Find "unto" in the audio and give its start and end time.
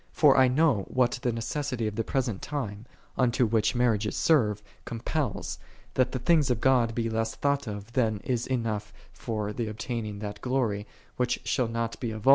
3.19-3.45